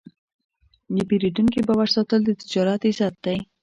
[0.95, 3.37] د پیرودونکي باور ساتل د تجارت عزت دی.